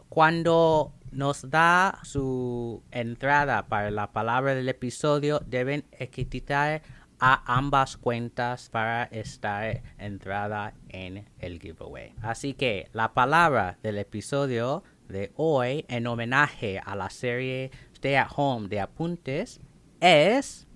[0.10, 6.82] Cuando nos da su entrada para la palabra del episodio, deben etiquetar
[7.20, 12.14] a ambas cuentas para estar entrada en el giveaway.
[12.22, 18.28] Así que la palabra del episodio de hoy en homenaje a la serie Stay at
[18.36, 19.62] Home de apuntes
[20.02, 20.68] es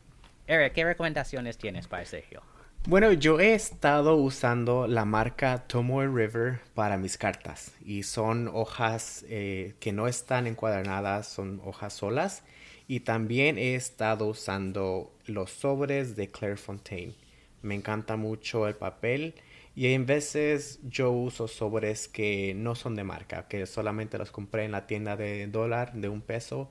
[0.47, 2.43] Eric, ¿qué recomendaciones tienes para Sergio?
[2.85, 9.25] Bueno, yo he estado usando la marca Tomoe River para mis cartas y son hojas
[9.29, 12.43] eh, que no están encuadernadas, son hojas solas
[12.89, 17.15] y también he estado usando los sobres de Clairefontaine.
[17.63, 19.37] Me encanta mucho el papel
[19.77, 24.65] y en veces yo uso sobres que no son de marca, que solamente los compré
[24.65, 26.69] en la tienda de dólar de un peso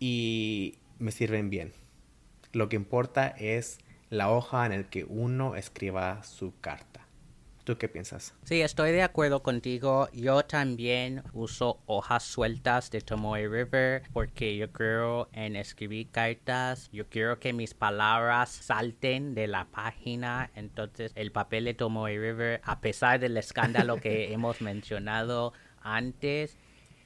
[0.00, 1.74] y me sirven bien.
[2.52, 3.80] Lo que importa es
[4.12, 7.08] la hoja en la que uno escriba su carta.
[7.64, 8.34] ¿Tú qué piensas?
[8.44, 10.10] Sí, estoy de acuerdo contigo.
[10.12, 16.90] Yo también uso hojas sueltas de Tomoe River porque yo creo en escribir cartas.
[16.92, 20.50] Yo quiero que mis palabras salten de la página.
[20.56, 26.58] Entonces, el papel de Tomoe River, a pesar del escándalo que hemos mencionado antes,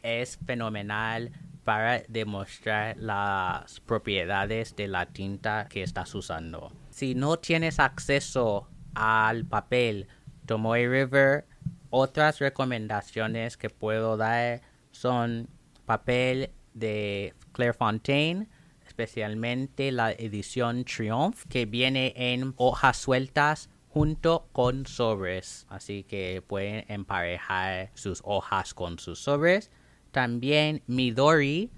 [0.03, 1.31] es fenomenal
[1.63, 6.73] para demostrar las propiedades de la tinta que estás usando.
[6.97, 10.09] Si no tienes acceso al papel
[10.47, 11.47] Tomoe River.
[11.91, 15.51] Otras recomendaciones que puedo dar son
[15.85, 18.49] papel de Clairefontaine,
[18.87, 26.87] especialmente la edición Triumph, que viene en hojas sueltas junto con sobres, así que pueden
[26.89, 29.71] emparejar sus hojas con sus sobres.
[30.13, 31.71] También Midori,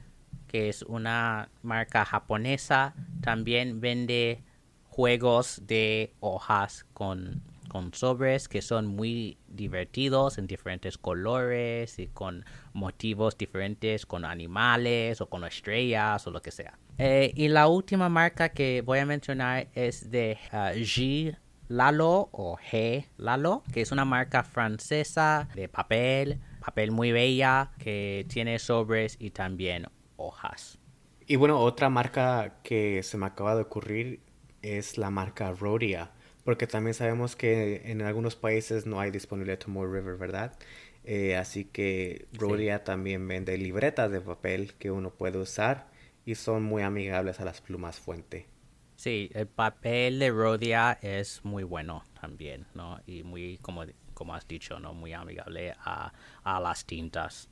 [0.47, 4.45] que es una marca japonesa, también vende
[4.99, 12.45] juegos de hojas con, con sobres que son muy divertidos en diferentes colores y con
[12.73, 16.77] motivos diferentes, con animales o con estrellas o lo que sea.
[16.99, 21.39] Eh, y la última marca que voy a mencionar es de uh, G
[21.69, 28.27] Lalo o G Lalo, que es una marca francesa de papel, papel muy bella, que
[28.29, 29.87] tiene sobres y también
[30.17, 30.81] hojas.
[31.25, 34.28] Y bueno, otra marca que se me acaba de ocurrir
[34.63, 36.11] es la marca Rhodia,
[36.45, 40.59] porque también sabemos que en algunos países no hay disponible Tomoe River, ¿verdad?
[41.05, 45.89] Eh, así que Rhodia también vende libretas de papel que uno puede usar
[46.25, 48.47] y son muy amigables a las plumas fuente.
[48.97, 53.01] Sí, el papel de Rhodia es muy bueno también, ¿no?
[53.07, 54.93] Y muy, como, como has dicho, ¿no?
[54.93, 57.49] Muy amigable a, a las tintas.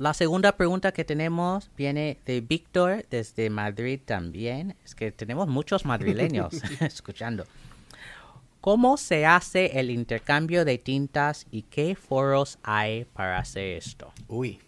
[0.00, 4.74] La segunda pregunta que tenemos viene de Víctor desde Madrid también.
[4.82, 7.44] Es que tenemos muchos madrileños escuchando.
[8.62, 14.10] ¿Cómo se hace el intercambio de tintas y qué foros hay para hacer esto?
[14.26, 14.58] Uy.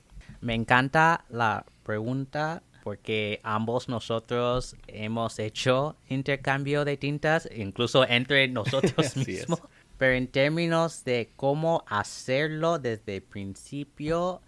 [0.43, 9.17] Me encanta la pregunta porque ambos nosotros hemos hecho intercambio de tintas, incluso entre nosotros
[9.17, 9.63] mismos.
[9.97, 14.43] Pero en términos de cómo hacerlo desde el principio,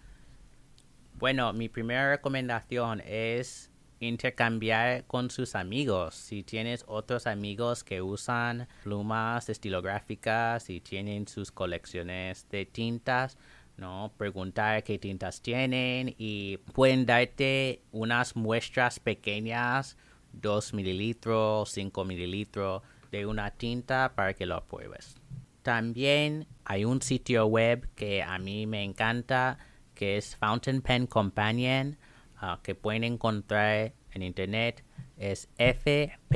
[1.17, 6.15] bueno, mi primera recomendación es intercambiar con sus amigos.
[6.15, 13.37] Si tienes otros amigos que usan plumas estilográficas y tienen sus colecciones de tintas,
[13.77, 14.11] ¿no?
[14.17, 19.97] Preguntar qué tintas tienen y pueden darte unas muestras pequeñas,
[20.33, 25.15] 2 mililitros, 5 mililitros de una tinta para que lo pruebes.
[25.61, 29.57] También hay un sitio web que a mí me encanta
[29.95, 31.97] que es Fountain Pen Companion
[32.37, 34.83] ah, que pueden encontrar en internet
[35.17, 36.35] es fpc.inc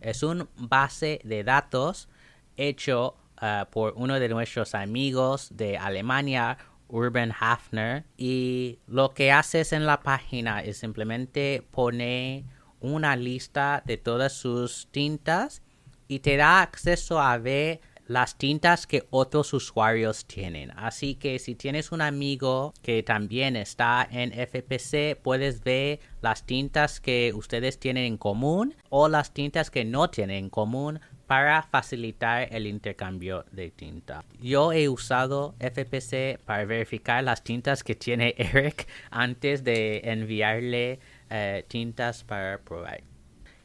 [0.00, 2.08] Es un base de datos
[2.56, 6.56] hecho Uh, por uno de nuestros amigos de Alemania,
[6.88, 8.04] Urban Hafner.
[8.16, 12.44] Y lo que haces en la página es simplemente poner
[12.80, 15.62] una lista de todas sus tintas
[16.06, 20.70] y te da acceso a ver las tintas que otros usuarios tienen.
[20.76, 27.00] Así que si tienes un amigo que también está en FPC, puedes ver las tintas
[27.00, 32.48] que ustedes tienen en común o las tintas que no tienen en común para facilitar
[32.52, 34.24] el intercambio de tinta.
[34.40, 41.00] Yo he usado FPC para verificar las tintas que tiene Eric antes de enviarle
[41.30, 43.13] eh, tintas para probar.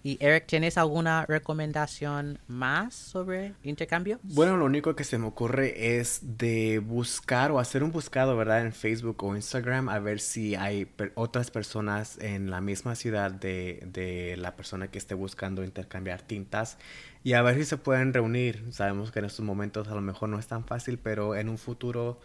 [0.01, 4.19] Y Eric, ¿tienes alguna recomendación más sobre intercambio?
[4.23, 8.65] Bueno, lo único que se me ocurre es de buscar o hacer un buscado, ¿verdad?
[8.65, 13.85] En Facebook o Instagram a ver si hay otras personas en la misma ciudad de,
[13.91, 16.77] de la persona que esté buscando intercambiar tintas
[17.21, 18.63] y a ver si se pueden reunir.
[18.71, 21.57] Sabemos que en estos momentos a lo mejor no es tan fácil, pero en un
[21.57, 22.21] futuro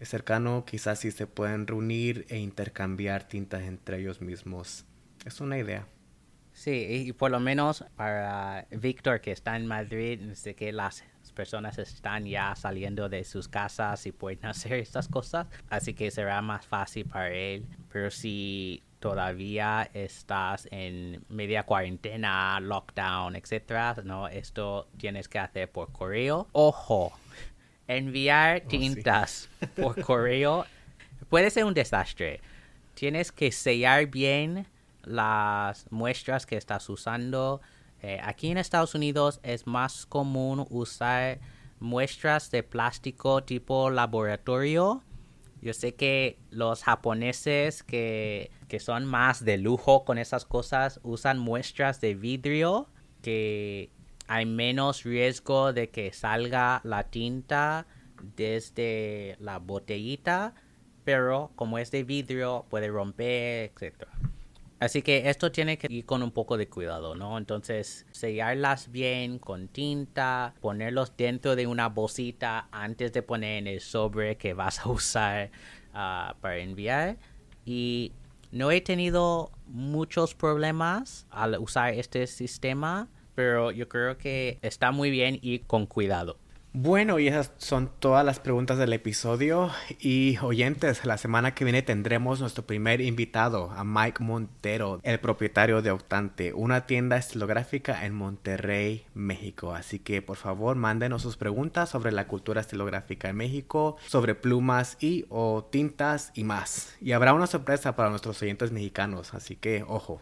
[0.00, 4.84] cercano quizás sí se pueden reunir e intercambiar tintas entre ellos mismos.
[5.24, 5.86] Es una idea.
[6.58, 11.78] Sí, y por lo menos para Víctor que está en Madrid, sé que las personas
[11.78, 16.66] están ya saliendo de sus casas y pueden hacer estas cosas, así que será más
[16.66, 17.64] fácil para él.
[17.92, 25.92] Pero si todavía estás en media cuarentena, lockdown, etcétera, no, esto tienes que hacer por
[25.92, 26.48] correo.
[26.50, 27.12] Ojo,
[27.86, 29.48] enviar oh, tintas
[29.80, 30.66] por correo
[31.28, 32.40] puede ser un desastre.
[32.94, 34.66] Tienes que sellar bien
[35.08, 37.60] las muestras que estás usando.
[38.02, 41.40] Eh, aquí en Estados Unidos es más común usar
[41.80, 45.02] muestras de plástico tipo laboratorio.
[45.60, 51.38] Yo sé que los japoneses que, que son más de lujo con esas cosas usan
[51.38, 52.88] muestras de vidrio
[53.22, 53.90] que
[54.28, 57.86] hay menos riesgo de que salga la tinta
[58.36, 60.54] desde la botellita,
[61.04, 64.06] pero como es de vidrio puede romper, etc.
[64.80, 67.36] Así que esto tiene que ir con un poco de cuidado, ¿no?
[67.36, 73.80] Entonces, sellarlas bien con tinta, ponerlos dentro de una bolsita antes de poner en el
[73.80, 75.50] sobre que vas a usar
[75.94, 77.16] ah, para enviar.
[77.64, 78.12] Y
[78.52, 85.10] no he tenido muchos problemas al usar este sistema, pero yo creo que está muy
[85.10, 86.38] bien y con cuidado.
[86.74, 89.70] Bueno, y esas son todas las preguntas del episodio.
[89.98, 95.80] Y oyentes, la semana que viene tendremos nuestro primer invitado, a Mike Montero, el propietario
[95.80, 99.74] de Octante, una tienda estilográfica en Monterrey, México.
[99.74, 104.98] Así que por favor mándenos sus preguntas sobre la cultura estilográfica en México, sobre plumas
[105.00, 106.94] y o tintas y más.
[107.00, 110.20] Y habrá una sorpresa para nuestros oyentes mexicanos, así que ojo.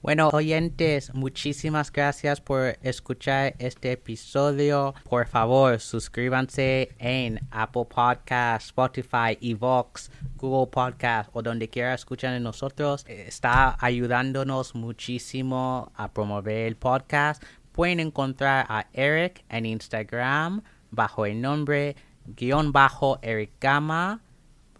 [0.00, 4.94] Bueno, oyentes, muchísimas gracias por escuchar este episodio.
[5.08, 12.38] Por favor, suscríbanse en Apple Podcast, Spotify, Evox, Google Podcast o donde quiera escuchar de
[12.38, 13.04] nosotros.
[13.08, 17.42] Está ayudándonos muchísimo a promover el podcast.
[17.72, 24.20] Pueden encontrar a Eric en Instagram bajo el nombre guion bajo Eric Gama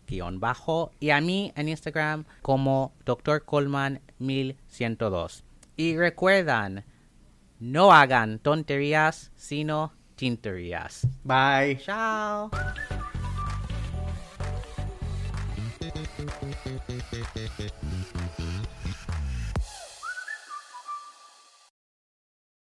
[0.07, 3.45] guion bajo y a mí en Instagram como Dr.
[3.45, 5.45] Coleman 1102.
[5.77, 6.85] Y recuerdan,
[7.61, 11.07] no hagan tonterías, sino tinterías.
[11.25, 11.79] Bye.
[11.79, 12.51] Chao.